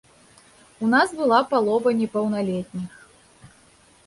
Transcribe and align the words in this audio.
У 0.87 0.87
нас 0.93 1.13
была 1.19 1.41
палова 1.51 1.93
непаўналетніх. 2.01 2.91